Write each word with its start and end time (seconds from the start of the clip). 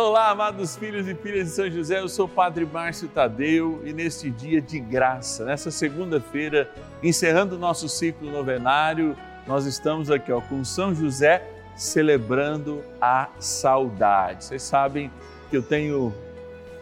Olá, 0.00 0.30
amados 0.30 0.76
filhos 0.76 1.08
e 1.08 1.14
filhas 1.16 1.48
de 1.48 1.54
São 1.54 1.68
José, 1.68 1.98
eu 1.98 2.08
sou 2.08 2.26
o 2.26 2.28
Padre 2.28 2.64
Márcio 2.64 3.08
Tadeu 3.08 3.82
e 3.84 3.92
neste 3.92 4.30
dia 4.30 4.62
de 4.62 4.78
graça, 4.78 5.44
nessa 5.44 5.72
segunda-feira, 5.72 6.70
encerrando 7.02 7.56
o 7.56 7.58
nosso 7.58 7.88
ciclo 7.88 8.30
novenário, 8.30 9.16
nós 9.44 9.66
estamos 9.66 10.08
aqui 10.08 10.30
ó, 10.30 10.40
com 10.40 10.62
São 10.62 10.94
José 10.94 11.44
celebrando 11.74 12.80
a 13.00 13.28
saudade. 13.40 14.44
Vocês 14.44 14.62
sabem 14.62 15.10
que 15.50 15.56
eu 15.56 15.64
tenho 15.64 16.14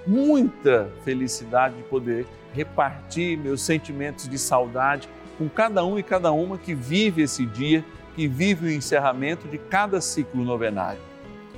muita 0.06 0.90
felicidade 1.02 1.76
de 1.76 1.84
poder 1.84 2.26
repartir 2.52 3.38
meus 3.38 3.62
sentimentos 3.62 4.28
de 4.28 4.38
saudade 4.38 5.08
com 5.38 5.48
cada 5.48 5.82
um 5.82 5.98
e 5.98 6.02
cada 6.02 6.32
uma 6.32 6.58
que 6.58 6.74
vive 6.74 7.22
esse 7.22 7.46
dia, 7.46 7.82
que 8.14 8.28
vive 8.28 8.66
o 8.66 8.70
encerramento 8.70 9.48
de 9.48 9.56
cada 9.56 10.02
ciclo 10.02 10.44
novenário. 10.44 11.00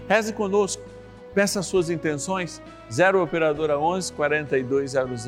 Reze 0.09 0.33
conosco 0.33 0.88
Peça 1.39 1.62
suas 1.62 1.89
intenções, 1.89 2.61
0 2.91 3.23
Operadora 3.23 3.79
11 3.79 4.12
4200 4.15 5.24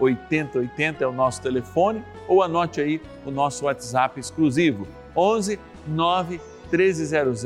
8080 0.00 1.04
é 1.04 1.06
o 1.06 1.12
nosso 1.12 1.40
telefone 1.40 2.02
ou 2.26 2.42
anote 2.42 2.80
aí 2.80 3.00
o 3.24 3.30
nosso 3.30 3.66
WhatsApp 3.66 4.18
exclusivo, 4.18 4.88
11 5.14 5.60
9 5.86 6.40
1300 6.72 7.44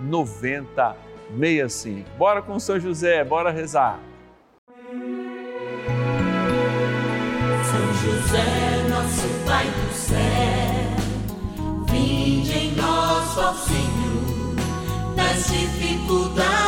9065. 0.00 2.08
Bora 2.16 2.40
com 2.40 2.58
São 2.58 2.80
José, 2.80 3.22
bora 3.24 3.50
rezar. 3.50 4.00
São 7.62 7.92
José, 7.92 8.88
nosso 8.88 9.28
Pai 9.44 9.66
do 9.66 9.92
céu, 9.92 10.16
vinde 11.90 12.56
em 12.56 12.74
nós, 12.74 13.36
ó 13.36 13.52
Senhor, 13.52 14.56
nas 15.14 15.46
dificuldades 15.46 16.67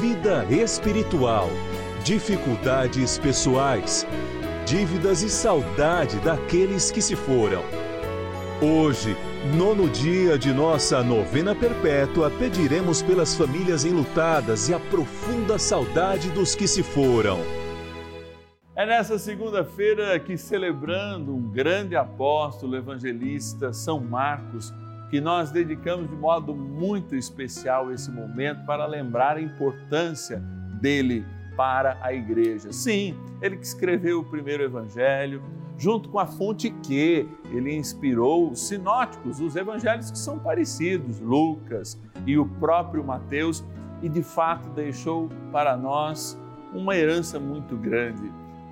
vida 0.00 0.44
espiritual, 0.50 1.48
dificuldades 2.04 3.18
pessoais, 3.18 4.06
dívidas 4.66 5.22
e 5.22 5.30
saudade 5.30 6.18
daqueles 6.18 6.90
que 6.90 7.00
se 7.00 7.16
foram. 7.16 7.62
Hoje, 8.60 9.16
nono 9.56 9.88
dia 9.88 10.38
de 10.38 10.52
nossa 10.52 11.02
novena 11.02 11.54
perpétua, 11.54 12.30
pediremos 12.30 13.00
pelas 13.00 13.34
famílias 13.34 13.84
enlutadas 13.84 14.68
e 14.68 14.74
a 14.74 14.78
profunda 14.78 15.58
saudade 15.58 16.30
dos 16.30 16.54
que 16.54 16.68
se 16.68 16.82
foram. 16.82 17.38
É 18.76 18.86
nessa 18.86 19.18
segunda-feira 19.18 20.20
que, 20.20 20.36
celebrando 20.36 21.34
um 21.34 21.50
grande 21.50 21.96
apóstolo 21.96 22.76
evangelista, 22.76 23.72
São 23.72 23.98
Marcos, 23.98 24.72
que 25.10 25.20
nós 25.20 25.50
dedicamos 25.50 26.08
de 26.08 26.16
modo 26.16 26.54
muito 26.54 27.16
especial 27.16 27.92
esse 27.92 28.10
momento 28.10 28.64
para 28.66 28.86
lembrar 28.86 29.36
a 29.36 29.40
importância 29.40 30.38
dele 30.80 31.24
para 31.56 31.98
a 32.00 32.12
igreja. 32.12 32.72
Sim, 32.72 33.16
ele 33.42 33.56
que 33.56 33.66
escreveu 33.66 34.20
o 34.20 34.24
primeiro 34.24 34.62
evangelho, 34.62 35.42
junto 35.76 36.08
com 36.08 36.18
a 36.18 36.26
fonte 36.26 36.70
que 36.70 37.28
ele 37.50 37.74
inspirou 37.74 38.50
os 38.50 38.68
sinóticos, 38.68 39.40
os 39.40 39.56
evangelhos 39.56 40.10
que 40.10 40.18
são 40.18 40.38
parecidos, 40.38 41.20
Lucas 41.20 42.00
e 42.26 42.36
o 42.36 42.46
próprio 42.46 43.02
Mateus, 43.02 43.64
e 44.02 44.08
de 44.08 44.22
fato 44.22 44.68
deixou 44.70 45.28
para 45.50 45.76
nós 45.76 46.38
uma 46.72 46.96
herança 46.96 47.40
muito 47.40 47.76
grande. 47.76 48.30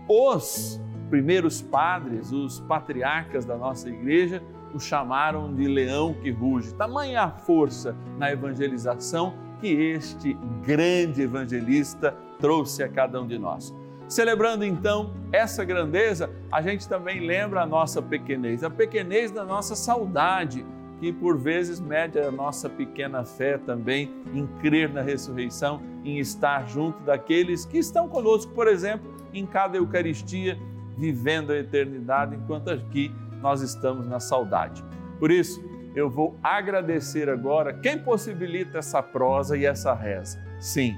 Os 0.08 0.80
primeiros 1.10 1.62
padres, 1.62 2.32
os 2.32 2.60
patriarcas 2.60 3.44
da 3.44 3.56
nossa 3.56 3.88
igreja, 3.88 4.42
o 4.76 4.80
chamaram 4.80 5.54
de 5.54 5.66
leão 5.66 6.14
que 6.14 6.30
ruge. 6.30 6.74
Tamanha 6.74 7.22
a 7.22 7.30
força 7.30 7.96
na 8.18 8.30
evangelização 8.30 9.34
que 9.60 9.68
este 9.68 10.34
grande 10.62 11.22
evangelista 11.22 12.14
trouxe 12.38 12.82
a 12.82 12.88
cada 12.88 13.20
um 13.20 13.26
de 13.26 13.38
nós. 13.38 13.74
Celebrando 14.06 14.64
então 14.64 15.14
essa 15.32 15.64
grandeza, 15.64 16.30
a 16.52 16.62
gente 16.62 16.88
também 16.88 17.26
lembra 17.26 17.62
a 17.62 17.66
nossa 17.66 18.00
pequenez, 18.00 18.62
a 18.62 18.70
pequenez 18.70 19.32
da 19.32 19.44
nossa 19.44 19.74
saudade, 19.74 20.64
que 21.00 21.12
por 21.12 21.36
vezes 21.36 21.80
mede 21.80 22.18
a 22.18 22.30
nossa 22.30 22.68
pequena 22.68 23.24
fé 23.24 23.58
também 23.58 24.10
em 24.32 24.46
crer 24.60 24.92
na 24.92 25.02
ressurreição, 25.02 25.80
em 26.04 26.18
estar 26.18 26.68
junto 26.68 27.02
daqueles 27.02 27.64
que 27.64 27.78
estão 27.78 28.08
conosco, 28.08 28.52
por 28.52 28.68
exemplo, 28.68 29.12
em 29.32 29.44
cada 29.44 29.76
Eucaristia, 29.76 30.56
vivendo 30.96 31.50
a 31.50 31.58
eternidade, 31.58 32.36
enquanto 32.36 32.70
aqui 32.70 33.12
nós 33.46 33.62
estamos 33.62 34.08
na 34.08 34.18
saudade. 34.18 34.84
Por 35.20 35.30
isso, 35.30 35.62
eu 35.94 36.10
vou 36.10 36.36
agradecer 36.42 37.30
agora 37.30 37.72
quem 37.72 37.96
possibilita 37.96 38.78
essa 38.78 39.00
prosa 39.00 39.56
e 39.56 39.64
essa 39.64 39.94
reza. 39.94 40.36
Sim, 40.58 40.96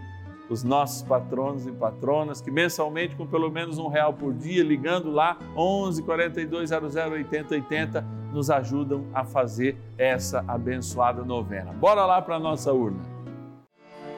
os 0.49 0.65
nossos 0.65 1.03
patronos 1.03 1.67
e 1.67 1.73
patronas 1.73 2.41
que 2.41 2.51
mensalmente 2.51 3.15
com 3.15 3.27
pelo 3.27 3.51
menos 3.51 3.79
um 3.79 3.89
real 3.89 4.15
por 4.15 4.33
dia, 4.33 4.65
ligando 4.65 5.11
lá 5.11 5.37
11 5.55 6.03
42 6.03 6.71
00 6.71 7.13
80 7.13 7.55
80, 7.55 8.01
nos 8.33 8.51
ajudam 8.51 9.05
a 9.13 9.25
fazer 9.27 9.77
essa 9.99 10.43
abençoada 10.49 11.23
novena. 11.23 11.71
Bora 11.75 12.07
lá 12.07 12.23
para 12.23 12.39
nossa 12.39 12.73
urna. 12.73 13.03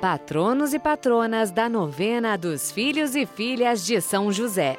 Patronos 0.01 0.73
e 0.73 0.79
patronas 0.79 1.51
da 1.51 1.69
novena 1.69 2.39
dos 2.39 2.71
filhos 2.71 3.17
e 3.17 3.27
filhas 3.27 3.85
de 3.85 4.01
São 4.01 4.31
José. 4.31 4.79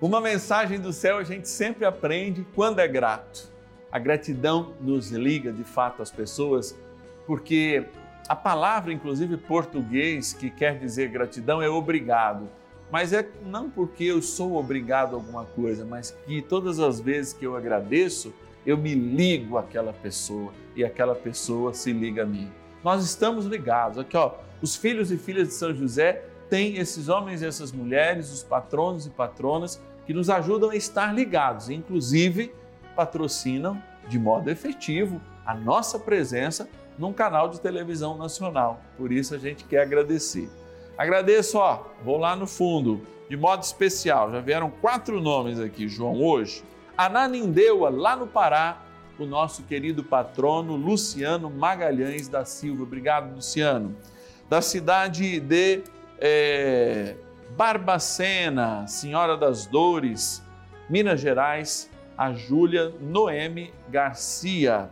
Uma 0.00 0.20
mensagem 0.20 0.78
do 0.78 0.92
céu 0.92 1.18
a 1.18 1.24
gente 1.24 1.48
sempre 1.48 1.84
aprende 1.84 2.46
quando 2.54 2.78
é 2.78 2.86
grato. 2.86 3.50
A 3.90 3.98
gratidão 3.98 4.74
nos 4.80 5.10
liga 5.10 5.52
de 5.52 5.64
fato 5.64 6.00
às 6.00 6.08
pessoas, 6.08 6.78
porque 7.26 7.84
a 8.28 8.36
palavra, 8.36 8.92
inclusive 8.92 9.36
português, 9.36 10.32
que 10.32 10.50
quer 10.50 10.78
dizer 10.78 11.08
gratidão 11.08 11.60
é 11.60 11.68
obrigado. 11.68 12.48
Mas 12.92 13.12
é 13.12 13.28
não 13.44 13.68
porque 13.68 14.04
eu 14.04 14.22
sou 14.22 14.54
obrigado 14.54 15.14
a 15.14 15.16
alguma 15.16 15.44
coisa, 15.44 15.84
mas 15.84 16.16
que 16.24 16.40
todas 16.42 16.78
as 16.78 17.00
vezes 17.00 17.32
que 17.32 17.44
eu 17.44 17.56
agradeço, 17.56 18.32
eu 18.64 18.78
me 18.78 18.94
ligo 18.94 19.58
àquela 19.58 19.92
pessoa 19.92 20.52
e 20.76 20.84
aquela 20.84 21.16
pessoa 21.16 21.74
se 21.74 21.92
liga 21.92 22.22
a 22.22 22.26
mim. 22.26 22.48
Nós 22.84 23.04
estamos 23.04 23.46
ligados. 23.46 23.98
Aqui, 23.98 24.16
ó, 24.16 24.34
os 24.62 24.76
filhos 24.76 25.10
e 25.10 25.18
filhas 25.18 25.48
de 25.48 25.54
São 25.54 25.74
José 25.74 26.22
têm 26.48 26.76
esses 26.76 27.08
homens 27.08 27.42
e 27.42 27.46
essas 27.46 27.72
mulheres, 27.72 28.32
os 28.32 28.44
patronos 28.44 29.04
e 29.04 29.10
patronas 29.10 29.80
que 30.08 30.14
nos 30.14 30.30
ajudam 30.30 30.70
a 30.70 30.74
estar 30.74 31.14
ligados, 31.14 31.68
inclusive 31.68 32.50
patrocinam 32.96 33.78
de 34.08 34.18
modo 34.18 34.48
efetivo 34.48 35.20
a 35.44 35.52
nossa 35.54 35.98
presença 35.98 36.66
num 36.98 37.12
canal 37.12 37.50
de 37.50 37.60
televisão 37.60 38.16
nacional. 38.16 38.80
Por 38.96 39.12
isso 39.12 39.34
a 39.34 39.38
gente 39.38 39.64
quer 39.64 39.82
agradecer. 39.82 40.48
Agradeço, 40.96 41.58
ó, 41.58 41.84
vou 42.02 42.16
lá 42.16 42.34
no 42.34 42.46
fundo, 42.46 43.02
de 43.28 43.36
modo 43.36 43.62
especial, 43.62 44.32
já 44.32 44.40
vieram 44.40 44.70
quatro 44.70 45.20
nomes 45.20 45.60
aqui, 45.60 45.86
João, 45.86 46.22
hoje. 46.22 46.64
Ananindeua, 46.96 47.90
lá 47.90 48.16
no 48.16 48.26
Pará, 48.26 48.80
o 49.18 49.26
nosso 49.26 49.62
querido 49.64 50.02
patrono 50.02 50.74
Luciano 50.74 51.50
Magalhães 51.50 52.28
da 52.28 52.46
Silva. 52.46 52.84
Obrigado, 52.84 53.34
Luciano. 53.34 53.94
Da 54.48 54.62
cidade 54.62 55.38
de 55.38 55.82
é, 56.18 57.14
Barbacena, 57.50 58.86
Senhora 58.86 59.36
das 59.36 59.66
Dores, 59.66 60.42
Minas 60.88 61.20
Gerais, 61.20 61.90
a 62.16 62.32
Júlia 62.32 62.92
Noemi 63.00 63.72
Garcia. 63.88 64.90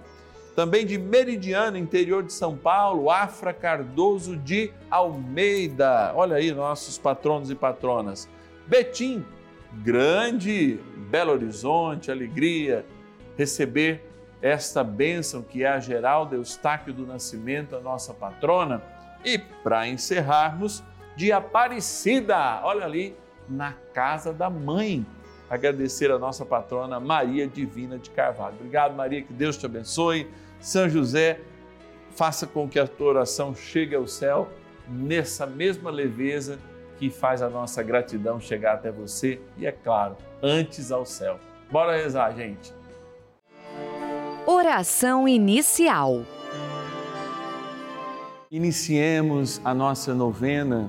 Também 0.54 0.86
de 0.86 0.96
Meridiano, 0.96 1.76
interior 1.76 2.22
de 2.22 2.32
São 2.32 2.56
Paulo, 2.56 3.10
Afra 3.10 3.52
Cardoso 3.52 4.36
de 4.36 4.72
Almeida. 4.90 6.12
Olha 6.14 6.36
aí 6.36 6.50
nossos 6.52 6.96
patronos 6.96 7.50
e 7.50 7.54
patronas. 7.54 8.28
Betim, 8.66 9.24
grande 9.82 10.78
Belo 11.10 11.32
Horizonte, 11.32 12.10
alegria 12.10 12.86
receber 13.36 14.02
esta 14.40 14.82
bênção 14.82 15.42
que 15.42 15.62
é 15.62 15.68
a 15.68 15.80
Geralda 15.80 16.36
Eustáquio 16.36 16.92
do 16.92 17.06
Nascimento, 17.06 17.76
a 17.76 17.80
nossa 17.80 18.14
patrona. 18.14 18.82
E 19.24 19.38
para 19.38 19.86
encerrarmos, 19.88 20.82
de 21.16 21.32
Aparecida, 21.32 22.60
olha 22.62 22.84
ali, 22.84 23.16
na 23.48 23.72
casa 23.94 24.32
da 24.32 24.50
mãe. 24.50 25.04
Agradecer 25.48 26.10
a 26.10 26.18
nossa 26.18 26.44
patrona 26.44 27.00
Maria 27.00 27.46
Divina 27.46 27.98
de 27.98 28.10
Carvalho. 28.10 28.56
Obrigado, 28.56 28.94
Maria, 28.94 29.22
que 29.22 29.32
Deus 29.32 29.56
te 29.56 29.64
abençoe. 29.64 30.28
São 30.60 30.88
José, 30.88 31.40
faça 32.10 32.46
com 32.46 32.68
que 32.68 32.78
a 32.78 32.86
tua 32.86 33.08
oração 33.08 33.54
chegue 33.54 33.94
ao 33.94 34.06
céu 34.06 34.48
nessa 34.88 35.46
mesma 35.46 35.90
leveza 35.90 36.58
que 36.98 37.10
faz 37.10 37.42
a 37.42 37.48
nossa 37.48 37.82
gratidão 37.82 38.40
chegar 38.40 38.74
até 38.74 38.90
você 38.90 39.40
e, 39.56 39.66
é 39.66 39.72
claro, 39.72 40.16
antes 40.42 40.90
ao 40.90 41.04
céu. 41.04 41.38
Bora 41.70 41.96
rezar, 41.96 42.32
gente. 42.34 42.72
Oração 44.46 45.28
inicial. 45.28 46.22
Iniciemos 48.50 49.60
a 49.64 49.74
nossa 49.74 50.14
novena 50.14 50.88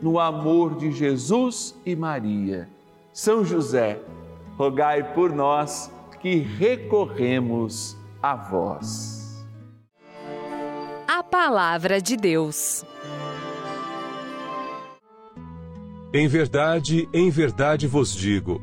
no 0.00 0.18
amor 0.18 0.76
de 0.76 0.92
Jesus 0.92 1.74
e 1.84 1.96
Maria. 1.96 2.68
São 3.12 3.44
José, 3.44 4.00
rogai 4.56 5.14
por 5.14 5.32
nós 5.32 5.90
que 6.20 6.36
recorremos 6.36 7.96
a 8.22 8.34
vós. 8.34 9.46
A 11.06 11.22
Palavra 11.22 12.00
de 12.00 12.16
Deus. 12.16 12.84
Em 16.12 16.28
verdade, 16.28 17.08
em 17.12 17.30
verdade 17.30 17.86
vos 17.86 18.14
digo: 18.14 18.60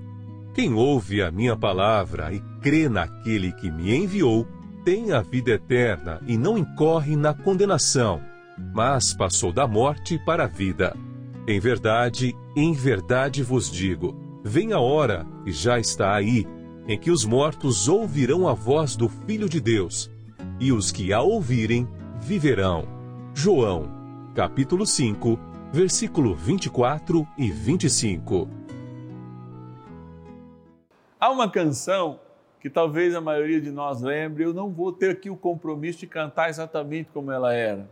quem 0.54 0.74
ouve 0.74 1.22
a 1.22 1.32
minha 1.32 1.56
palavra 1.56 2.34
e 2.34 2.40
crê 2.62 2.88
naquele 2.88 3.52
que 3.54 3.72
me 3.72 3.96
enviou, 3.96 4.48
tem 4.86 5.12
a 5.12 5.22
vida 5.22 5.52
eterna 5.52 6.22
e 6.28 6.38
não 6.38 6.58
incorre 6.58 7.16
na 7.16 7.34
condenação, 7.34 8.22
mas 8.74 9.14
passou 9.14 9.52
da 9.52 9.68
morte 9.68 10.20
para 10.26 10.44
a 10.44 10.48
vida. 10.48 10.96
Em 11.46 11.60
verdade, 11.60 12.34
em 12.56 12.72
verdade 12.72 13.44
vos 13.44 13.70
digo: 13.70 14.16
vem 14.44 14.72
a 14.72 14.80
hora, 14.80 15.28
e 15.46 15.52
já 15.52 15.78
está 15.78 16.16
aí 16.16 16.48
em 16.88 16.98
que 16.98 17.12
os 17.12 17.26
mortos 17.26 17.90
ouvirão 17.90 18.48
a 18.48 18.54
voz 18.54 18.96
do 18.96 19.10
Filho 19.10 19.50
de 19.50 19.60
Deus, 19.60 20.10
e 20.58 20.72
os 20.72 20.90
que 20.90 21.12
a 21.12 21.22
ouvirem 21.22 21.86
viverão. 22.22 22.88
João, 23.34 23.92
capítulo 24.34 24.86
5, 24.86 25.38
versículo 25.70 26.34
24 26.34 27.28
e 27.38 27.52
25. 27.52 28.48
Há 31.20 31.30
uma 31.30 31.50
canção 31.50 32.22
que 32.62 32.70
talvez 32.70 33.14
a 33.14 33.20
maioria 33.20 33.60
de 33.60 33.70
nós 33.70 34.02
lembre, 34.02 34.46
eu 34.46 34.54
não 34.54 34.72
vou 34.72 34.94
ter 34.94 35.10
aqui 35.10 35.30
o 35.30 35.36
compromisso 35.36 36.00
de 36.00 36.08
cantar 36.08 36.50
exatamente 36.50 37.10
como 37.14 37.32
ela 37.32 37.54
era, 37.54 37.90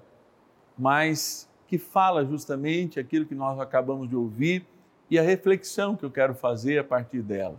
mas 0.77 1.50
que 1.71 1.77
fala 1.77 2.25
justamente 2.25 2.99
aquilo 2.99 3.25
que 3.25 3.33
nós 3.33 3.57
acabamos 3.57 4.09
de 4.09 4.13
ouvir 4.13 4.67
e 5.09 5.17
a 5.17 5.21
reflexão 5.21 5.95
que 5.95 6.03
eu 6.03 6.11
quero 6.11 6.35
fazer 6.35 6.77
a 6.77 6.83
partir 6.83 7.21
dela. 7.21 7.57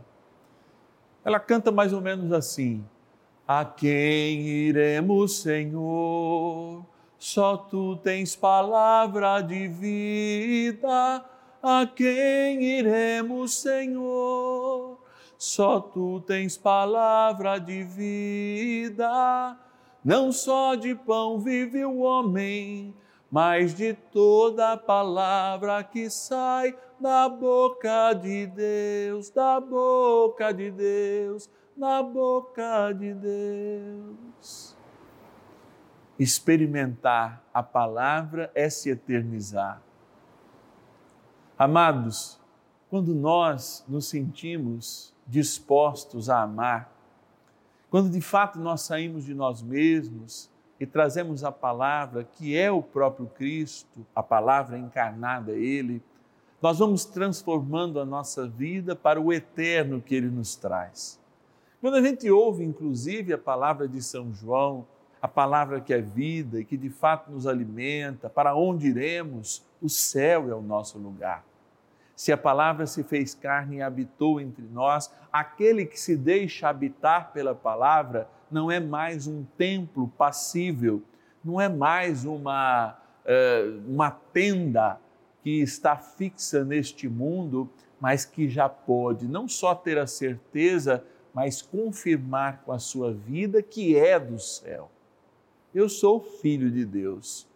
Ela 1.25 1.41
canta 1.41 1.73
mais 1.73 1.95
ou 1.95 2.03
menos 2.03 2.31
assim: 2.31 2.85
A 3.49 3.65
quem 3.65 4.47
iremos, 4.47 5.41
Senhor? 5.41 6.85
Só 7.17 7.57
tu 7.57 7.97
tens 8.03 8.37
palavra 8.37 9.41
de 9.41 9.67
vida. 9.67 11.25
A 11.63 11.87
quem 11.87 12.63
iremos, 12.63 13.63
Senhor? 13.63 14.99
Só 15.39 15.81
tu 15.81 16.21
tens 16.27 16.59
palavra 16.59 17.59
de 17.59 17.83
vida. 17.83 19.57
Não 20.05 20.31
só 20.31 20.75
de 20.75 20.95
pão 20.95 21.39
vive 21.39 21.83
o 21.83 22.01
homem, 22.01 22.95
mas 23.33 23.75
de 23.75 23.95
toda 23.95 24.77
palavra 24.77 25.83
que 25.83 26.11
sai 26.11 26.77
da 27.01 27.31
boca 27.31 28.13
de 28.13 28.47
Deus, 28.47 29.31
da 29.31 29.59
boca 29.59 30.53
de 30.53 30.71
Deus, 30.71 31.49
na 31.75 32.03
boca 32.03 32.93
de 32.93 33.15
Deus. 33.15 34.77
Experimentar 36.19 37.43
a 37.55 37.63
palavra 37.63 38.53
é 38.55 38.69
se 38.69 38.91
eternizar. 38.91 39.81
Amados, 41.59 42.39
quando 42.91 43.15
nós 43.15 43.83
nos 43.89 44.11
sentimos 44.11 45.15
dispostos 45.27 46.29
a 46.29 46.43
amar, 46.43 46.93
quando 47.89 48.11
de 48.11 48.21
fato 48.21 48.59
nós 48.59 48.83
saímos 48.83 49.25
de 49.25 49.33
nós 49.33 49.63
mesmos 49.63 50.52
e 50.83 50.87
trazemos 50.87 51.45
a 51.45 51.53
palavra 51.53 52.25
que 52.25 52.59
é 52.59 52.69
o 52.69 52.83
próprio 52.83 53.27
Cristo, 53.27 54.05
a 54.13 54.21
palavra 54.21 54.77
encarnada, 54.77 55.53
Ele, 55.53 56.03
nós 56.61 56.81
vamos 56.81 57.05
transformando 57.05 58.01
a 58.01 58.05
nossa 58.05 58.49
vida 58.49 58.97
para 58.97 59.21
o 59.21 59.33
eterno 59.33 60.03
que 60.03 60.13
Ele 60.13 60.27
nos 60.27 60.57
traz. 60.57 61.21
Quando 61.81 61.95
a 61.95 62.03
gente 62.03 62.29
ouve, 62.29 62.65
inclusive, 62.65 63.33
a 63.33 63.39
palavra 63.39 63.87
de 63.87 64.03
São 64.03 64.35
João, 64.35 64.85
a 65.21 65.29
palavra 65.29 65.81
que 65.81 65.95
é 65.95 66.01
vida 66.01 66.59
e 66.59 66.65
que 66.65 66.77
de 66.77 66.91
fato 66.91 67.31
nos 67.31 67.47
alimenta, 67.47 68.29
para 68.29 68.57
onde 68.57 68.89
iremos, 68.89 69.65
o 69.81 69.89
céu 69.89 70.51
é 70.51 70.55
o 70.57 70.61
nosso 70.61 70.99
lugar. 70.99 71.45
Se 72.17 72.33
a 72.33 72.37
palavra 72.37 72.89
se 72.89 73.05
fez 73.05 73.37
carne 73.37 73.77
e 73.77 73.83
habitou 73.83 74.41
entre 74.41 74.65
nós, 74.65 75.15
aquele 75.33 75.87
que 75.87 75.99
se 75.99 76.17
deixa 76.17 76.69
habitar 76.69 77.33
pela 77.33 77.55
palavra 77.55 78.29
não 78.53 78.71
é 78.71 78.79
mais 78.79 79.27
um 79.27 79.45
templo 79.57 80.09
passível, 80.17 81.03
não 81.45 81.61
é 81.61 81.69
mais 81.69 82.25
uma, 82.25 82.97
uh, 83.25 83.91
uma 83.91 84.11
tenda 84.11 85.01
que 85.43 85.61
está 85.61 85.97
fixa 85.97 86.65
neste 86.65 87.09
mundo, 87.09 87.69
mas 88.01 88.25
que 88.25 88.49
já 88.49 88.69
pode 88.69 89.27
não 89.27 89.49
só 89.49 89.75
ter 89.75 89.99
a 89.99 90.07
certeza, 90.07 91.05
mas 91.35 91.63
confirmar 91.63 92.63
com 92.65 92.73
a 92.73 92.79
sua 92.79 93.13
vida 93.13 93.63
que 93.63 93.97
é 93.97 94.19
do 94.19 94.39
céu. 94.39 94.91
Eu 95.75 95.89
sou 95.89 96.21
filho 96.21 96.71
de 96.71 96.85
Deus. 96.85 97.49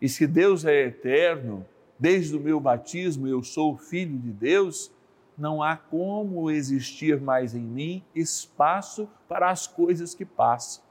E 0.00 0.08
se 0.08 0.26
Deus 0.26 0.64
é 0.64 0.86
eterno, 0.86 1.64
desde 1.98 2.36
o 2.36 2.40
meu 2.40 2.58
batismo 2.58 3.28
eu 3.28 3.42
sou 3.42 3.76
filho 3.76 4.18
de 4.18 4.32
Deus, 4.32 4.90
não 5.42 5.60
há 5.60 5.76
como 5.76 6.48
existir 6.52 7.20
mais 7.20 7.52
em 7.52 7.64
mim 7.64 8.04
espaço 8.14 9.08
para 9.28 9.50
as 9.50 9.66
coisas 9.66 10.14
que 10.14 10.24
passam. 10.24 10.84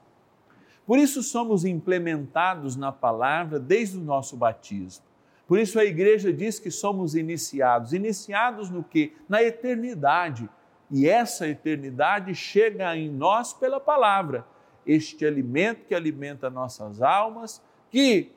Por 0.86 1.00
isso 1.00 1.24
somos 1.24 1.63
implementados 1.63 2.75
na 2.75 2.91
palavra 2.91 3.58
desde 3.58 3.98
o 3.98 4.01
nosso 4.01 4.36
batismo. 4.36 5.05
Por 5.48 5.58
isso 5.58 5.79
a 5.79 5.86
igreja 5.86 6.34
diz 6.34 6.60
que 6.60 6.70
somos 6.70 7.15
iniciados. 7.15 7.93
Iniciados 7.93 8.70
no 8.70 8.84
que? 8.84 9.13
Na 9.29 9.41
eternidade. 9.41 10.50
E 10.89 11.08
essa 11.08 11.48
eternidade 11.48 12.36
chega 12.36 12.93
em 12.93 13.10
nós 13.10 13.53
pela 13.53 13.79
palavra. 13.79 14.46
Este 14.86 15.25
alimento 15.25 15.86
que 15.86 15.96
alimenta 15.96 16.50
nossas 16.50 17.01
almas, 17.01 17.63
que 17.89 18.34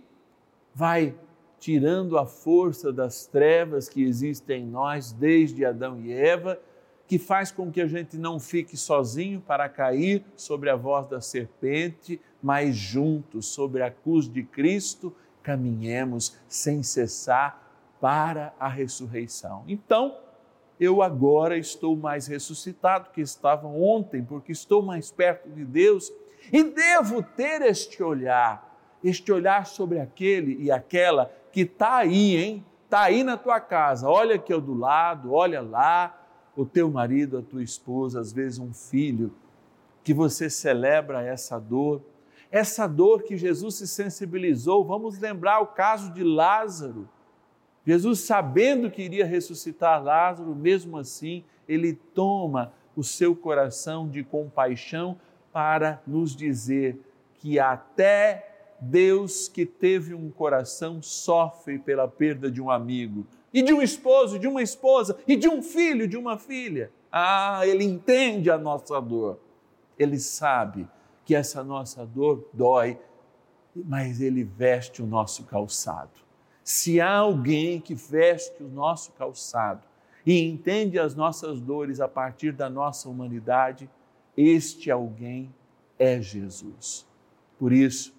vai 0.73 1.12
tirando 1.64 2.18
a 2.18 2.26
força 2.26 2.92
das 2.92 3.25
trevas 3.25 3.88
que 3.88 4.04
existem 4.04 4.64
em 4.64 4.66
nós 4.66 5.12
desde 5.12 5.64
Adão 5.64 5.99
e 5.99 6.12
Eva, 6.12 6.61
que 7.09 7.18
faz 7.18 7.50
com 7.50 7.73
que 7.73 7.80
a 7.80 7.87
gente 7.87 8.18
não 8.18 8.38
fique 8.38 8.76
sozinho 8.76 9.40
para 9.40 9.66
cair 9.66 10.23
sobre 10.37 10.68
a 10.68 10.76
voz 10.76 11.09
da 11.09 11.23
serpente, 11.23 12.21
mas 12.42 12.76
juntos 12.76 13.47
sobre 13.47 13.83
a 13.83 13.90
cruz 13.90 14.28
de 14.28 14.42
Cristo 14.42 15.11
caminhemos 15.42 16.37
sem 16.47 16.83
cessar 16.83 17.66
para 17.99 18.52
a 18.61 18.68
ressurreição. 18.68 19.64
Então, 19.66 20.18
eu 20.78 21.00
agora 21.00 21.56
estou 21.56 21.97
mais 21.97 22.26
ressuscitado 22.26 23.09
que 23.09 23.23
estava 23.23 23.66
ontem, 23.66 24.23
porque 24.23 24.52
estou 24.52 24.83
mais 24.83 25.11
perto 25.11 25.49
de 25.49 25.64
Deus 25.64 26.12
e 26.52 26.62
devo 26.62 27.23
ter 27.23 27.62
este 27.62 28.02
olhar, 28.02 28.71
este 29.02 29.33
olhar 29.33 29.64
sobre 29.64 29.99
aquele 29.99 30.62
e 30.62 30.71
aquela 30.71 31.33
que 31.54 31.61
está 31.61 31.99
aí, 31.99 32.37
hein? 32.37 32.64
Está 32.84 33.02
aí 33.02 33.23
na 33.23 33.37
tua 33.37 33.61
casa. 33.61 34.08
Olha 34.08 34.34
aqui 34.34 34.52
do 34.61 34.75
lado, 34.75 35.32
olha 35.32 35.61
lá, 35.61 36.20
o 36.56 36.66
teu 36.66 36.90
marido, 36.90 37.38
a 37.38 37.42
tua 37.42 37.62
esposa, 37.62 38.18
às 38.18 38.32
vezes 38.32 38.58
um 38.58 38.75
filho, 38.75 39.32
que 40.02 40.12
você 40.12 40.50
celebra 40.50 41.23
essa 41.23 41.56
dor, 41.61 42.02
essa 42.50 42.88
dor 42.88 43.23
que 43.23 43.37
Jesus 43.37 43.76
se 43.76 43.87
sensibilizou. 43.87 44.84
Vamos 44.84 45.16
lembrar 45.20 45.61
o 45.61 45.68
caso 45.68 46.12
de 46.12 46.25
Lázaro. 46.25 47.08
Jesus, 47.87 48.18
sabendo 48.20 48.90
que 48.90 49.02
iria 49.02 49.25
ressuscitar 49.25 50.02
Lázaro, 50.02 50.56
mesmo 50.56 50.99
assim, 50.99 51.44
ele 51.68 51.94
toma 51.94 52.73
o 52.96 53.04
seu 53.04 53.37
coração 53.37 54.08
de 54.08 54.25
compaixão 54.25 55.16
para 55.52 56.02
nos 56.04 56.34
dizer 56.34 56.99
que 57.37 57.61
até 57.61 58.53
Deus 58.80 59.48
que 59.48 59.64
teve 59.64 60.14
um 60.14 60.30
coração 60.30 61.00
sofre 61.02 61.78
pela 61.78 62.06
perda 62.08 62.50
de 62.50 62.60
um 62.60 62.70
amigo, 62.70 63.26
e 63.52 63.62
de 63.62 63.72
um 63.72 63.80
esposo, 63.80 64.38
de 64.38 64.48
uma 64.48 64.62
esposa, 64.62 65.16
e 65.26 65.36
de 65.36 65.48
um 65.48 65.62
filho, 65.62 66.08
de 66.08 66.16
uma 66.16 66.36
filha. 66.36 66.90
Ah, 67.10 67.64
ele 67.64 67.84
entende 67.84 68.50
a 68.50 68.58
nossa 68.58 69.00
dor. 69.00 69.38
Ele 69.96 70.18
sabe 70.18 70.88
que 71.24 71.34
essa 71.34 71.62
nossa 71.62 72.04
dor 72.04 72.48
dói, 72.52 72.98
mas 73.74 74.20
ele 74.20 74.42
veste 74.42 75.00
o 75.02 75.06
nosso 75.06 75.44
calçado. 75.44 76.10
Se 76.64 77.00
há 77.00 77.16
alguém 77.16 77.80
que 77.80 77.94
veste 77.94 78.62
o 78.62 78.68
nosso 78.68 79.12
calçado 79.12 79.82
e 80.26 80.40
entende 80.40 80.98
as 80.98 81.14
nossas 81.14 81.60
dores 81.60 82.00
a 82.00 82.08
partir 82.08 82.52
da 82.52 82.68
nossa 82.68 83.08
humanidade, 83.08 83.88
este 84.36 84.90
alguém 84.90 85.54
é 85.98 86.20
Jesus. 86.20 87.06
Por 87.58 87.72
isso, 87.72 88.14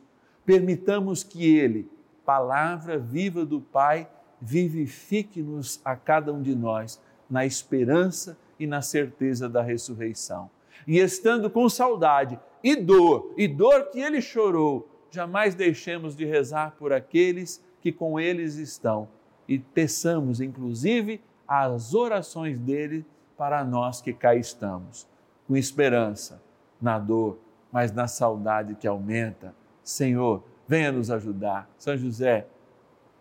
permitamos 0.46 1.24
que 1.24 1.58
Ele, 1.58 1.90
palavra 2.26 2.98
viva 2.98 3.46
do 3.46 3.60
Pai, 3.60 4.10
vivifique-nos 4.42 5.82
a 5.84 5.96
cada 5.96 6.32
um 6.34 6.42
de 6.42 6.56
nós 6.56 7.02
na 7.30 7.46
esperança 7.46 8.38
e 8.60 8.68
na 8.68 8.82
certeza 8.82 9.50
da 9.50 9.62
ressurreição. 9.62 10.50
E 10.88 11.00
estando 11.00 11.50
com 11.50 11.68
saudade 11.68 12.40
e 12.64 12.76
dor, 12.76 13.34
e 13.38 13.48
dor 13.48 13.90
que 13.92 14.00
ele 14.00 14.22
chorou, 14.22 14.88
jamais 15.10 15.56
deixemos 15.56 16.16
de 16.16 16.26
rezar 16.26 16.76
por 16.78 16.94
aqueles 16.94 17.64
que 17.82 17.92
com 17.92 18.20
eles 18.20 18.56
estão 18.56 19.08
e 19.48 19.60
peçamos, 19.60 20.42
inclusive, 20.42 21.22
as 21.48 21.94
orações 21.94 22.58
dele 22.58 23.06
para 23.38 23.64
nós 23.64 24.02
que 24.02 24.14
cá 24.14 24.36
estamos, 24.36 25.08
com 25.48 25.56
esperança 25.56 26.42
na 26.82 26.98
dor, 26.98 27.38
mas 27.72 27.92
na 27.92 28.08
saudade 28.08 28.76
que 28.76 28.88
aumenta 28.88 29.54
Senhor, 29.86 30.44
venha 30.68 30.92
nos 30.92 31.12
ajudar. 31.12 31.70
São 31.78 31.96
José, 31.96 32.48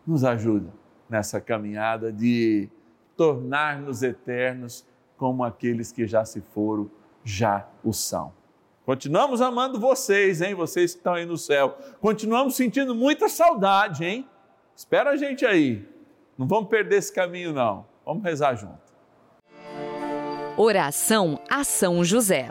nos 0.07 0.25
ajuda 0.25 0.73
nessa 1.09 1.39
caminhada 1.41 2.11
de 2.11 2.71
tornar-nos 3.15 4.03
eternos 4.03 4.85
como 5.17 5.45
aqueles 5.45 5.93
que 5.93 6.07
já 6.07 6.25
se 6.25 6.41
foram, 6.41 6.91
já 7.23 7.69
o 7.85 7.93
são. 7.93 8.33
Continuamos 8.85 9.41
amando 9.41 9.79
vocês, 9.79 10.41
hein? 10.41 10.55
Vocês 10.55 10.93
que 10.93 10.99
estão 10.99 11.15
aí 11.15 11.25
no 11.25 11.37
céu. 11.37 11.77
Continuamos 12.01 12.57
sentindo 12.57 12.95
muita 12.95 13.29
saudade, 13.29 14.05
hein? 14.05 14.29
Espera 14.75 15.11
a 15.11 15.17
gente 15.17 15.45
aí. 15.47 15.87
Não 16.37 16.47
vamos 16.47 16.69
perder 16.69 16.97
esse 16.97 17.13
caminho, 17.13 17.53
não. 17.53 17.87
Vamos 18.05 18.25
rezar 18.25 18.55
junto. 18.57 18.83
Oração 20.57 21.39
a 21.49 21.63
São 21.63 22.05
José. 22.05 22.51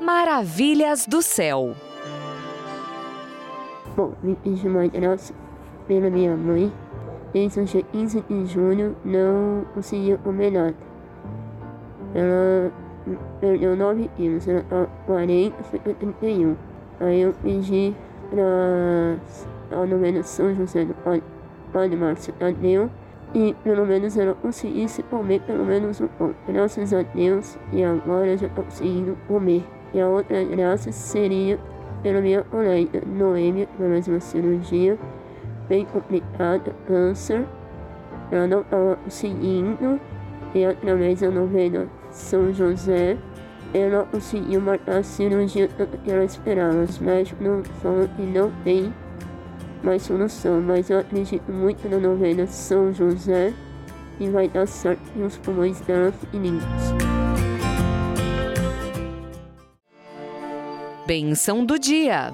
Maravilhas 0.00 1.06
do 1.06 1.20
céu. 1.20 1.74
Bom, 3.94 4.14
me 4.22 4.34
pedi 4.34 4.66
uma 4.66 4.86
graça 4.86 5.34
pela 5.86 6.08
minha 6.08 6.34
mãe. 6.34 6.72
Desde 7.34 7.60
o 7.60 7.64
dia 7.66 7.82
15 7.82 8.22
de 8.22 8.46
junho 8.46 8.96
não 9.04 9.66
conseguiu 9.74 10.18
o 10.24 10.32
melhor. 10.32 10.72
Ela 12.14 12.72
perdeu 13.40 13.76
9 13.76 14.10
quilos, 14.16 14.48
ela 14.48 14.64
tá 14.70 14.86
40, 15.06 15.62
foi 15.64 15.78
pra 15.78 15.92
31. 15.92 16.56
Aí 16.98 17.20
eu 17.20 17.34
pedi 17.42 17.94
pra 18.30 19.76
ao 19.76 19.86
menos 19.86 20.26
São 20.26 20.54
José 20.54 20.86
do 20.86 20.94
Padre 21.72 21.96
Márcio 21.96 22.32
Tadeu 22.32 22.90
e 23.34 23.54
pelo 23.62 23.84
menos 23.86 24.16
ela 24.16 24.34
conseguisse 24.34 25.02
comer 25.04 25.40
pelo 25.42 25.64
menos 25.64 26.00
um 26.00 26.08
pão. 26.08 26.34
Graças 26.48 26.92
a 26.94 27.02
Deus 27.02 27.58
e 27.70 27.84
agora 27.84 28.36
já 28.38 28.46
está 28.46 28.62
conseguindo 28.62 29.16
comer. 29.28 29.62
E 29.92 30.00
a 30.00 30.08
outra 30.08 30.42
graça 30.44 30.92
seria 30.92 31.58
pela 32.02 32.20
minha 32.20 32.42
colega 32.44 33.02
Noêmia, 33.06 33.66
para 33.76 33.88
mais 33.88 34.06
uma 34.06 34.20
cirurgia 34.20 34.98
bem 35.68 35.84
complicada, 35.84 36.74
câncer. 36.86 37.46
Ela 38.30 38.46
não 38.46 38.60
estava 38.60 38.96
conseguindo, 38.96 40.00
e 40.54 40.64
através 40.64 41.20
da 41.20 41.30
novena 41.30 41.88
São 42.10 42.52
José, 42.52 43.16
ela 43.72 44.04
conseguiu 44.10 44.60
marcar 44.60 44.98
a 44.98 45.02
cirurgia 45.02 45.68
que 45.68 46.10
ela 46.10 46.24
esperava. 46.24 46.82
Os 46.82 46.98
médicos 46.98 47.46
não 47.46 47.62
falam 47.64 48.08
que 48.08 48.22
não 48.22 48.50
tem 48.64 48.92
mais 49.82 50.02
solução, 50.02 50.60
mas 50.60 50.90
eu 50.90 50.98
acredito 50.98 51.50
muito 51.50 51.88
na 51.88 51.98
novena 51.98 52.46
São 52.46 52.92
José 52.92 53.52
e 54.18 54.28
vai 54.28 54.48
dar 54.48 54.66
certo 54.66 55.00
e 55.16 55.22
os 55.22 55.38
pulmões 55.38 55.80
dela 55.80 56.12
fiquem 56.12 56.40
Benção 61.10 61.66
do 61.66 61.76
dia. 61.76 62.32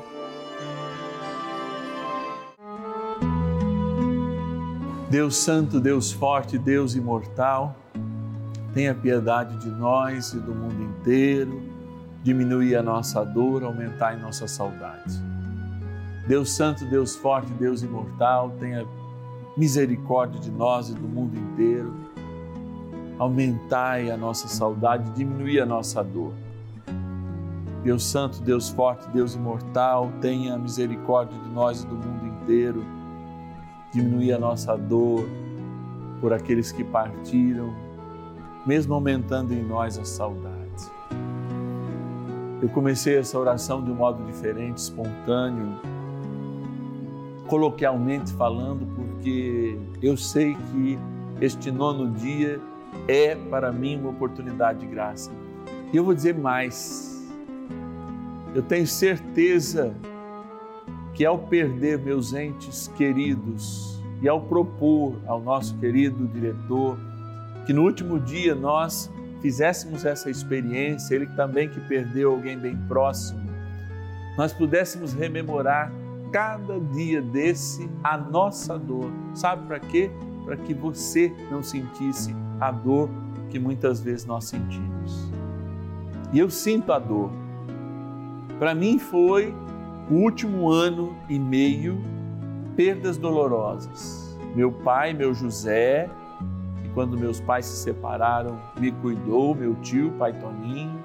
Deus 5.08 5.34
Santo, 5.34 5.80
Deus 5.80 6.12
Forte, 6.12 6.58
Deus 6.58 6.94
Imortal, 6.94 7.74
tenha 8.74 8.94
piedade 8.94 9.56
de 9.60 9.70
nós 9.70 10.34
e 10.34 10.40
do 10.40 10.54
mundo 10.54 10.82
inteiro, 10.82 11.58
diminuir 12.22 12.76
a 12.76 12.82
nossa 12.82 13.24
dor, 13.24 13.64
aumentar 13.64 14.14
em 14.14 14.20
nossa 14.20 14.46
saudade. 14.46 15.22
Deus 16.28 16.54
Santo, 16.54 16.84
Deus 16.84 17.16
Forte, 17.16 17.50
Deus 17.54 17.82
Imortal, 17.82 18.50
tenha 18.60 18.86
misericórdia 19.56 20.38
de 20.38 20.50
nós 20.50 20.90
e 20.90 20.92
do 20.92 21.08
mundo 21.08 21.34
inteiro, 21.34 21.94
aumentai 23.18 24.10
a 24.10 24.18
nossa 24.18 24.46
saudade, 24.48 25.12
diminuir 25.12 25.60
a 25.60 25.64
nossa 25.64 26.04
dor. 26.04 26.34
Deus 27.86 28.02
Santo, 28.02 28.42
Deus 28.42 28.68
Forte, 28.68 29.08
Deus 29.10 29.36
Imortal, 29.36 30.10
tenha 30.20 30.58
misericórdia 30.58 31.38
de 31.38 31.48
nós 31.50 31.84
e 31.84 31.86
do 31.86 31.94
mundo 31.94 32.26
inteiro, 32.26 32.84
diminuir 33.92 34.32
a 34.32 34.38
nossa 34.40 34.76
dor 34.76 35.24
por 36.20 36.32
aqueles 36.32 36.72
que 36.72 36.82
partiram, 36.82 37.72
mesmo 38.66 38.92
aumentando 38.92 39.54
em 39.54 39.62
nós 39.62 39.96
a 40.00 40.04
saudade. 40.04 40.56
Eu 42.60 42.68
comecei 42.70 43.18
essa 43.18 43.38
oração 43.38 43.84
de 43.84 43.92
um 43.92 43.94
modo 43.94 44.20
diferente, 44.24 44.78
espontâneo, 44.78 45.80
coloquialmente 47.46 48.32
falando, 48.32 48.84
porque 48.96 49.78
eu 50.02 50.16
sei 50.16 50.56
que 50.56 50.98
este 51.40 51.70
nono 51.70 52.10
dia 52.10 52.60
é 53.06 53.36
para 53.36 53.70
mim 53.70 53.96
uma 53.96 54.10
oportunidade 54.10 54.80
de 54.80 54.86
graça. 54.86 55.30
E 55.92 55.96
eu 55.96 56.04
vou 56.04 56.14
dizer 56.14 56.34
mais. 56.34 57.15
Eu 58.56 58.62
tenho 58.62 58.86
certeza 58.86 59.94
que 61.12 61.26
ao 61.26 61.40
perder 61.40 61.98
meus 61.98 62.32
entes 62.32 62.88
queridos 62.96 64.02
e 64.22 64.28
ao 64.30 64.40
propor 64.40 65.20
ao 65.26 65.42
nosso 65.42 65.76
querido 65.76 66.26
diretor 66.28 66.96
que 67.66 67.74
no 67.74 67.82
último 67.82 68.18
dia 68.18 68.54
nós 68.54 69.12
fizéssemos 69.42 70.06
essa 70.06 70.30
experiência, 70.30 71.14
ele 71.14 71.26
também 71.36 71.68
que 71.68 71.78
perdeu 71.80 72.30
alguém 72.30 72.58
bem 72.58 72.74
próximo, 72.88 73.42
nós 74.38 74.54
pudéssemos 74.54 75.12
rememorar 75.12 75.92
cada 76.32 76.80
dia 76.80 77.20
desse 77.20 77.86
a 78.02 78.16
nossa 78.16 78.78
dor. 78.78 79.10
Sabe 79.34 79.66
para 79.66 79.80
quê? 79.80 80.10
Para 80.46 80.56
que 80.56 80.72
você 80.72 81.30
não 81.50 81.62
sentisse 81.62 82.34
a 82.58 82.70
dor 82.70 83.10
que 83.50 83.58
muitas 83.58 84.00
vezes 84.00 84.24
nós 84.24 84.46
sentimos. 84.46 85.30
E 86.32 86.38
eu 86.38 86.48
sinto 86.48 86.90
a 86.90 86.98
dor. 86.98 87.44
Para 88.58 88.74
mim 88.74 88.98
foi 88.98 89.54
o 90.10 90.14
último 90.14 90.70
ano 90.70 91.14
e 91.28 91.38
meio 91.38 91.98
perdas 92.74 93.18
dolorosas. 93.18 94.38
Meu 94.54 94.72
pai, 94.72 95.12
meu 95.12 95.34
José, 95.34 96.08
que 96.82 96.88
quando 96.90 97.18
meus 97.18 97.40
pais 97.40 97.66
se 97.66 97.76
separaram, 97.76 98.58
me 98.78 98.90
cuidou, 98.90 99.54
meu 99.54 99.74
tio, 99.76 100.10
pai 100.18 100.32
Toninho, 100.32 100.98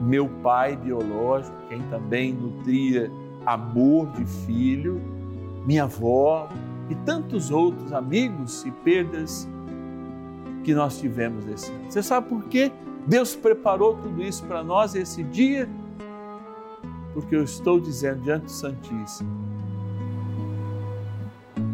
meu 0.00 0.28
pai 0.28 0.76
biológico, 0.76 1.56
quem 1.68 1.82
também 1.90 2.32
nutria 2.32 3.10
amor 3.44 4.08
de 4.12 4.24
filho, 4.24 5.00
minha 5.66 5.84
avó 5.84 6.48
e 6.88 6.94
tantos 6.94 7.50
outros 7.50 7.92
amigos 7.92 8.64
e 8.64 8.70
perdas 8.70 9.48
que 10.62 10.72
nós 10.74 11.00
tivemos 11.00 11.46
esse 11.48 11.72
ano. 11.72 11.90
Você 11.90 12.02
sabe 12.02 12.28
por 12.28 12.44
quê? 12.44 12.70
Deus 13.06 13.34
preparou 13.34 13.96
tudo 13.96 14.22
isso 14.22 14.44
para 14.44 14.62
nós 14.62 14.94
esse 14.94 15.22
dia 15.24 15.68
porque 17.16 17.34
eu 17.34 17.42
estou 17.42 17.80
dizendo 17.80 18.24
diante 18.24 18.44
do 18.44 18.50
Santíssimo, 18.50 19.30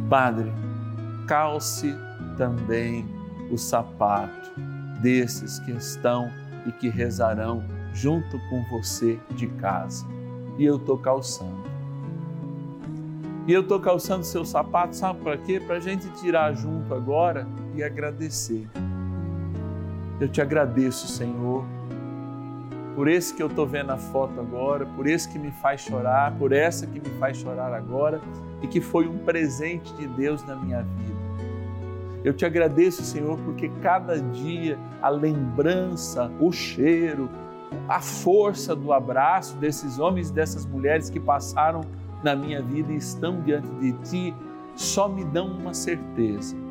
Padre, 0.09 0.53
calce 1.27 1.93
também 2.39 3.05
o 3.51 3.59
sapato 3.59 4.53
desses 5.01 5.59
que 5.59 5.73
estão 5.73 6.31
e 6.65 6.71
que 6.71 6.89
rezarão 6.89 7.65
junto 7.93 8.39
com 8.49 8.63
você 8.71 9.19
de 9.33 9.49
casa. 9.49 10.07
E 10.59 10.65
eu 10.65 10.77
estou 10.77 10.97
calçando. 10.97 11.65
E 13.45 13.53
eu 13.53 13.63
estou 13.63 13.81
calçando 13.81 14.23
seu 14.23 14.45
sapato, 14.45 14.95
sabe 14.95 15.23
para 15.23 15.37
quê? 15.39 15.59
Para 15.59 15.79
a 15.79 15.81
gente 15.81 16.09
tirar 16.21 16.55
junto 16.55 16.95
agora 16.95 17.49
e 17.75 17.83
agradecer. 17.83 18.69
Eu 20.21 20.29
te 20.29 20.41
agradeço, 20.41 21.09
Senhor, 21.09 21.65
por 22.95 23.09
esse 23.09 23.35
que 23.35 23.43
eu 23.43 23.47
estou 23.47 23.67
vendo 23.67 23.91
a 23.91 23.97
foto 23.97 24.39
agora, 24.39 24.85
por 24.85 25.07
esse 25.07 25.29
que 25.29 25.39
me 25.39 25.51
faz 25.51 25.81
chorar, 25.81 26.33
por 26.39 26.53
essa 26.53 26.87
que 26.87 27.01
me 27.01 27.19
faz 27.19 27.39
chorar 27.39 27.73
agora 27.73 28.21
e 28.61 28.67
que 28.67 28.81
foi 28.81 29.09
um 29.09 29.19
presente 29.19 29.93
de 29.95 30.07
Deus 30.07 30.45
na 30.45 30.57
minha 30.57 30.83
vida. 30.83 31.23
Eu 32.25 32.33
te 32.33 32.45
agradeço, 32.45 33.03
Senhor, 33.03 33.39
porque 33.41 33.69
cada 33.81 34.21
dia 34.21 34.79
a 35.01 35.09
lembrança, 35.09 36.31
o 36.39 36.53
cheiro, 36.53 37.29
a 37.89 38.01
força 38.01 38.77
do 38.77 38.93
abraço 38.93 39.57
desses 39.57 39.99
homens 39.99 40.31
e 40.31 40.33
dessas 40.33 40.65
mulheres 40.65 41.11
que 41.11 41.19
passaram 41.19 41.81
na 42.23 42.37
minha 42.37 42.63
vida 42.63 42.93
e 42.93 42.97
estão 42.97 43.41
diante 43.41 43.69
de 43.81 43.93
Ti, 44.05 44.37
só 44.77 45.09
me 45.09 45.25
dão 45.25 45.49
uma 45.49 45.75
certeza 45.75 46.62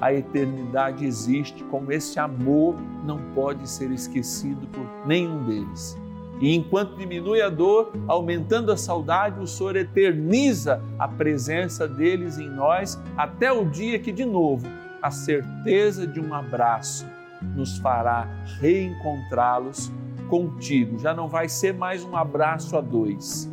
a 0.00 0.12
eternidade 0.12 1.04
existe, 1.04 1.64
como 1.64 1.92
esse 1.92 2.18
amor 2.18 2.76
não 3.04 3.18
pode 3.34 3.68
ser 3.68 3.90
esquecido 3.90 4.66
por 4.68 4.86
nenhum 5.06 5.44
deles. 5.44 5.96
E 6.40 6.54
enquanto 6.54 6.96
diminui 6.96 7.40
a 7.40 7.48
dor, 7.48 7.92
aumentando 8.08 8.72
a 8.72 8.76
saudade, 8.76 9.40
o 9.40 9.46
Senhor 9.46 9.76
eterniza 9.76 10.82
a 10.98 11.06
presença 11.06 11.86
deles 11.86 12.38
em 12.38 12.50
nós 12.50 13.00
até 13.16 13.52
o 13.52 13.64
dia 13.64 13.98
que, 13.98 14.10
de 14.10 14.24
novo, 14.24 14.66
a 15.00 15.10
certeza 15.10 16.06
de 16.06 16.20
um 16.20 16.34
abraço 16.34 17.06
nos 17.54 17.78
fará 17.78 18.26
reencontrá-los 18.60 19.92
contigo. 20.28 20.98
Já 20.98 21.14
não 21.14 21.28
vai 21.28 21.48
ser 21.48 21.74
mais 21.74 22.04
um 22.04 22.16
abraço 22.16 22.76
a 22.76 22.80
dois, 22.80 23.50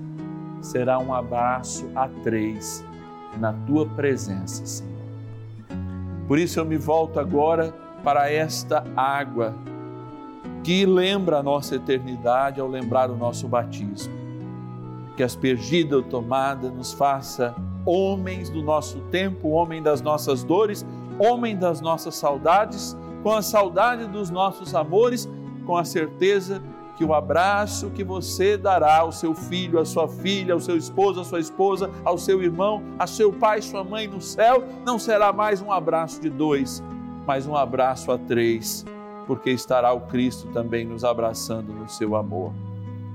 será 0.61 0.97
um 0.97 1.13
abraço 1.13 1.89
a 1.93 2.07
três 2.23 2.83
na 3.37 3.53
tua 3.53 3.85
presença, 3.85 4.65
Senhor. 4.65 4.90
Por 6.31 6.39
isso 6.39 6.61
eu 6.61 6.65
me 6.65 6.77
volto 6.77 7.19
agora 7.19 7.73
para 8.05 8.31
esta 8.31 8.85
água 8.95 9.53
que 10.63 10.85
lembra 10.85 11.39
a 11.39 11.43
nossa 11.43 11.75
eternidade 11.75 12.61
ao 12.61 12.69
lembrar 12.69 13.11
o 13.11 13.17
nosso 13.17 13.49
batismo. 13.49 14.13
que 15.17 15.23
aspergida 15.23 15.97
ou 15.97 16.01
tomada 16.01 16.69
nos 16.69 16.93
faça 16.93 17.53
homens 17.85 18.49
do 18.49 18.61
nosso 18.61 19.01
tempo, 19.11 19.49
homem 19.49 19.83
das 19.83 20.01
nossas 20.01 20.41
dores, 20.41 20.85
homem 21.19 21.57
das 21.57 21.81
nossas 21.81 22.15
saudades, 22.15 22.97
com 23.21 23.33
a 23.33 23.41
saudade 23.41 24.07
dos 24.07 24.29
nossos 24.29 24.73
amores, 24.73 25.29
com 25.65 25.75
a 25.75 25.83
certeza 25.83 26.63
que 27.01 27.05
o 27.05 27.15
abraço 27.15 27.89
que 27.89 28.03
você 28.03 28.55
dará 28.55 28.97
ao 28.97 29.11
seu 29.11 29.33
filho, 29.33 29.79
à 29.79 29.85
sua 29.85 30.07
filha, 30.07 30.53
ao 30.53 30.59
seu 30.59 30.77
esposo, 30.77 31.19
à 31.19 31.23
sua 31.23 31.39
esposa, 31.39 31.89
ao 32.05 32.15
seu 32.15 32.43
irmão, 32.43 32.83
a 32.99 33.07
seu 33.07 33.33
pai, 33.33 33.59
sua 33.59 33.83
mãe 33.83 34.07
no 34.07 34.21
céu, 34.21 34.63
não 34.85 34.99
será 34.99 35.33
mais 35.33 35.63
um 35.63 35.71
abraço 35.71 36.21
de 36.21 36.29
dois, 36.29 36.83
mas 37.25 37.47
um 37.47 37.55
abraço 37.55 38.11
a 38.11 38.19
três, 38.19 38.85
porque 39.25 39.49
estará 39.49 39.91
o 39.91 40.01
Cristo 40.01 40.47
também 40.49 40.85
nos 40.85 41.03
abraçando 41.03 41.73
no 41.73 41.89
seu 41.89 42.15
amor. 42.15 42.53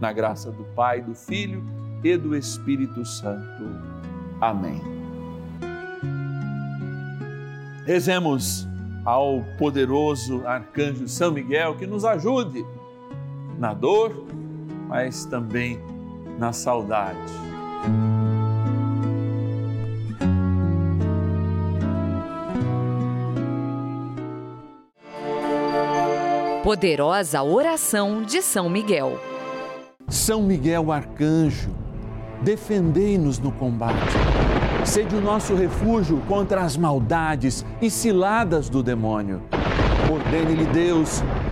Na 0.00 0.12
graça 0.12 0.50
do 0.50 0.64
Pai, 0.74 1.00
do 1.00 1.14
Filho 1.14 1.62
e 2.02 2.16
do 2.16 2.34
Espírito 2.34 3.04
Santo. 3.04 3.70
Amém. 4.40 4.82
Rezemos 7.84 8.66
ao 9.04 9.44
poderoso 9.56 10.44
arcanjo 10.44 11.06
São 11.06 11.30
Miguel 11.30 11.76
que 11.76 11.86
nos 11.86 12.04
ajude 12.04 12.66
na 13.58 13.74
dor, 13.74 14.24
mas 14.88 15.24
também 15.24 15.80
na 16.38 16.52
saudade. 16.52 17.18
Poderosa 26.62 27.42
oração 27.44 28.22
de 28.22 28.42
São 28.42 28.68
Miguel. 28.68 29.20
São 30.08 30.42
Miguel 30.42 30.90
arcanjo, 30.90 31.70
defendei-nos 32.42 33.38
no 33.38 33.52
combate. 33.52 34.16
Sede 34.84 35.14
o 35.14 35.20
nosso 35.20 35.54
refúgio 35.54 36.20
contra 36.28 36.62
as 36.62 36.76
maldades 36.76 37.64
e 37.80 37.88
ciladas 37.88 38.68
do 38.68 38.82
demônio. 38.82 39.42
Ordene-lhe 40.12 40.66
Deus, 40.66 41.22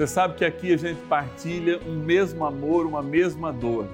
você 0.00 0.06
sabe 0.06 0.34
que 0.34 0.46
aqui 0.46 0.72
a 0.72 0.78
gente 0.78 0.98
partilha 1.02 1.78
um 1.86 1.94
mesmo 1.94 2.46
amor, 2.46 2.86
uma 2.86 3.02
mesma 3.02 3.52
dor. 3.52 3.86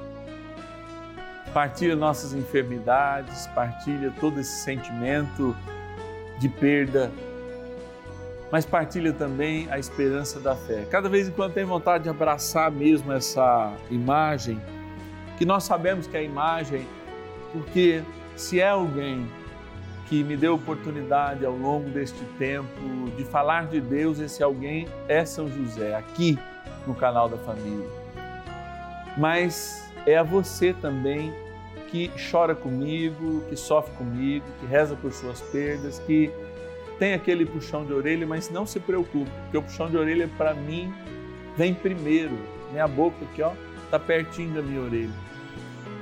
Partilha 1.52 1.96
nossas 1.96 2.32
enfermidades, 2.32 3.48
partilha 3.48 4.14
todo 4.20 4.38
esse 4.38 4.62
sentimento 4.62 5.56
de 6.38 6.48
perda, 6.48 7.10
mas 8.52 8.64
partilha 8.64 9.12
também 9.12 9.66
a 9.68 9.80
esperança 9.80 10.38
da 10.38 10.54
fé. 10.54 10.86
Cada 10.88 11.08
vez 11.08 11.26
em 11.26 11.32
quando 11.32 11.54
tem 11.54 11.64
vontade 11.64 12.04
de 12.04 12.08
abraçar 12.08 12.70
mesmo 12.70 13.12
essa 13.12 13.74
imagem, 13.90 14.62
que 15.36 15.44
nós 15.44 15.64
sabemos 15.64 16.06
que 16.06 16.16
é 16.16 16.20
a 16.20 16.22
imagem, 16.22 16.86
porque 17.52 18.00
se 18.36 18.60
é 18.60 18.68
alguém 18.68 19.26
que 20.06 20.22
me 20.22 20.36
deu 20.36 20.54
oportunidade 20.54 21.44
ao 21.44 21.56
longo 21.56 21.90
deste 21.90 22.24
tempo 22.38 23.10
de 23.16 23.24
falar 23.24 23.66
de 23.66 23.80
Deus, 23.80 24.18
esse 24.18 24.42
alguém 24.42 24.88
é 25.08 25.24
São 25.24 25.48
José, 25.48 25.94
aqui 25.94 26.38
no 26.86 26.94
canal 26.94 27.28
da 27.28 27.36
família. 27.38 27.86
Mas 29.18 29.92
é 30.06 30.16
a 30.16 30.22
você 30.22 30.72
também 30.72 31.32
que 31.88 32.10
chora 32.30 32.54
comigo, 32.54 33.42
que 33.48 33.56
sofre 33.56 33.92
comigo, 33.96 34.44
que 34.60 34.66
reza 34.66 34.96
por 34.96 35.12
suas 35.12 35.40
perdas, 35.40 35.98
que 36.00 36.30
tem 36.98 37.14
aquele 37.14 37.44
puxão 37.44 37.84
de 37.84 37.92
orelha, 37.92 38.26
mas 38.26 38.50
não 38.50 38.66
se 38.66 38.80
preocupe, 38.80 39.30
porque 39.42 39.58
o 39.58 39.62
puxão 39.62 39.88
de 39.88 39.96
orelha 39.96 40.30
para 40.36 40.54
mim 40.54 40.92
vem 41.56 41.74
primeiro. 41.74 42.36
Minha 42.70 42.88
boca 42.88 43.16
aqui, 43.30 43.42
ó, 43.42 43.52
tá 43.90 43.98
pertinho 43.98 44.54
da 44.54 44.62
minha 44.62 44.80
orelha. 44.80 45.10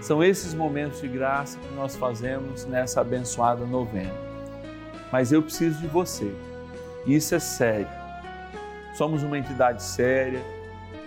São 0.04 0.22
esses 0.22 0.52
momentos 0.52 1.00
de 1.00 1.08
graça 1.08 1.58
que 1.58 1.74
nós 1.74 1.96
fazemos 1.96 2.66
nessa 2.66 3.00
abençoada 3.00 3.64
novena. 3.64 4.12
Mas 5.10 5.32
eu 5.32 5.42
preciso 5.42 5.80
de 5.80 5.86
você. 5.86 6.30
Isso 7.06 7.34
é 7.34 7.38
sério. 7.38 7.88
Somos 8.98 9.22
uma 9.22 9.38
entidade 9.38 9.82
séria, 9.82 10.44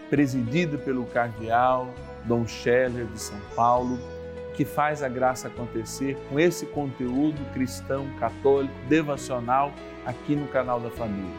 presidida 0.09 0.79
pelo 0.79 1.05
cardeal 1.05 1.93
Dom 2.25 2.47
Scheller 2.47 3.05
de 3.05 3.21
São 3.21 3.37
Paulo, 3.55 3.99
que 4.55 4.65
faz 4.65 5.03
a 5.03 5.07
graça 5.07 5.47
acontecer 5.47 6.17
com 6.27 6.39
esse 6.39 6.65
conteúdo 6.65 7.37
cristão, 7.53 8.07
católico, 8.19 8.73
devocional 8.89 9.71
aqui 10.07 10.35
no 10.35 10.47
canal 10.47 10.79
da 10.79 10.89
família. 10.89 11.37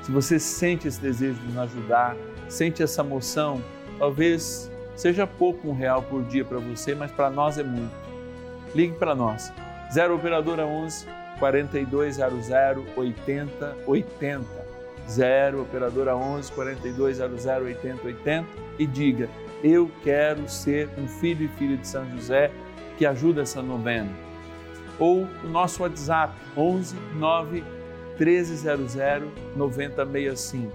Se 0.00 0.12
você 0.12 0.38
sente 0.38 0.86
esse 0.86 1.00
desejo 1.00 1.40
de 1.40 1.48
nos 1.48 1.58
ajudar, 1.58 2.16
sente 2.48 2.84
essa 2.84 3.02
moção, 3.02 3.60
talvez 3.98 4.70
Seja 4.98 5.28
pouco 5.28 5.68
um 5.68 5.72
real 5.72 6.02
por 6.02 6.24
dia 6.24 6.44
para 6.44 6.58
você, 6.58 6.92
mas 6.92 7.12
para 7.12 7.30
nós 7.30 7.56
é 7.56 7.62
muito. 7.62 7.94
Ligue 8.74 8.94
para 8.94 9.14
nós. 9.14 9.52
0 9.92 10.16
Operadora 10.16 10.66
11 10.66 11.06
4200 11.38 12.50
8080. 12.96 14.44
0 15.08 15.62
Operadora 15.62 16.16
11 16.16 16.50
4200 16.50 17.46
8080 17.46 18.48
e 18.76 18.86
diga: 18.88 19.28
Eu 19.62 19.88
quero 20.02 20.48
ser 20.48 20.88
um 20.98 21.06
filho 21.06 21.44
e 21.44 21.48
filha 21.56 21.76
de 21.76 21.86
São 21.86 22.04
José 22.10 22.50
que 22.96 23.06
ajuda 23.06 23.42
essa 23.42 23.62
novena. 23.62 24.10
Ou 24.98 25.28
o 25.44 25.48
nosso 25.48 25.84
WhatsApp 25.84 26.34
11 26.56 26.96
9 27.14 27.62
1300 28.18 28.96
9065. 29.54 30.72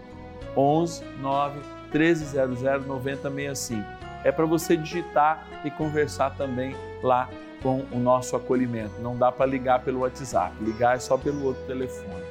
11 0.56 1.04
9 1.20 1.60
1300 1.92 2.88
9065 2.88 4.03
é 4.24 4.32
para 4.32 4.46
você 4.46 4.78
digitar 4.78 5.46
e 5.64 5.72
conversar 5.72 6.32
também 6.32 6.76
lá 7.02 7.30
com 7.62 7.86
o 7.92 8.00
nosso 8.00 8.36
acolhimento. 8.36 9.00
Não 9.02 9.18
dá 9.18 9.32
para 9.32 9.46
ligar 9.46 9.82
pelo 9.82 10.02
WhatsApp, 10.02 10.56
ligar 10.62 10.96
é 10.96 11.00
só 11.00 11.18
pelo 11.18 11.46
outro 11.46 11.64
telefone. 11.64 12.24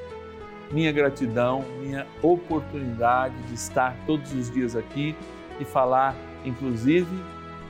Minha 0.70 0.92
gratidão, 0.92 1.64
minha 1.80 2.06
oportunidade 2.22 3.34
de 3.42 3.54
estar 3.54 3.94
todos 4.06 4.32
os 4.32 4.50
dias 4.50 4.74
aqui 4.74 5.16
e 5.60 5.64
falar, 5.64 6.14
inclusive, 6.44 7.10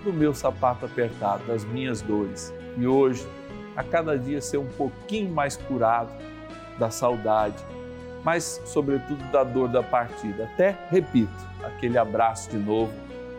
do 0.05 0.13
meu 0.13 0.35
sapato 0.35 0.87
apertado, 0.87 1.45
das 1.47 1.65
minhas 1.65 2.01
dores. 2.01 2.53
E 2.77 2.87
hoje, 2.87 3.27
a 3.77 3.83
cada 3.83 4.19
dia, 4.19 4.41
ser 4.41 4.59
um 4.59 4.69
pouquinho 4.69 5.31
mais 5.33 5.57
curado 5.57 6.13
da 6.79 6.91
saudade, 6.91 7.63
mas, 8.25 8.61
sobretudo, 8.65 9.23
da 9.33 9.43
dor 9.43 9.69
da 9.69 9.83
partida. 9.83 10.45
Até, 10.45 10.77
repito, 10.91 11.33
aquele 11.65 11.99
abraço 11.99 12.51
de 12.51 12.57
novo 12.57 12.93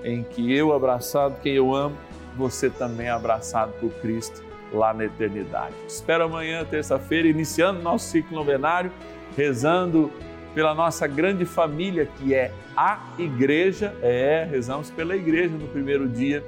em 0.04 0.24
que 0.24 0.56
eu 0.56 0.74
abraçado 0.74 1.40
quem 1.42 1.54
eu 1.54 1.74
amo, 1.74 1.96
você 2.36 2.70
também 2.70 3.08
é 3.08 3.12
abraçado 3.12 3.74
por 3.80 3.92
Cristo 4.02 4.44
lá 4.72 4.94
na 4.94 5.06
eternidade. 5.06 5.76
Espero 5.88 6.26
amanhã, 6.26 6.66
terça-feira, 6.66 7.28
iniciando 7.28 7.82
nosso 7.82 8.10
ciclo 8.10 8.36
novenário, 8.36 8.92
rezando 9.38 10.12
pela 10.54 10.74
nossa 10.74 11.08
grande 11.08 11.46
família 11.46 12.08
que 12.18 12.34
é 12.34 12.52
a 12.76 13.00
igreja. 13.18 13.96
É, 14.02 14.48
rezamos 14.50 14.90
pela 14.90 15.16
igreja 15.16 15.56
no 15.56 15.68
primeiro 15.68 16.08
dia, 16.08 16.44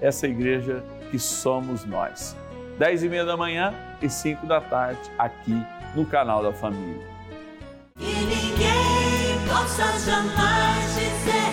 essa 0.00 0.26
igreja 0.26 0.84
que 1.10 1.18
somos 1.18 1.84
nós. 1.84 2.36
Dez 2.78 3.02
e 3.02 3.08
meia 3.08 3.24
da 3.24 3.36
manhã 3.36 3.74
e 4.02 4.08
cinco 4.08 4.46
da 4.46 4.60
tarde, 4.60 5.00
aqui 5.18 5.56
no 5.94 6.04
canal 6.04 6.42
da 6.42 6.52
família. 6.52 7.02
E 8.00 8.04
ninguém 8.04 9.48
possa 9.48 9.84
jamais 9.98 10.94
dizer 10.94 11.43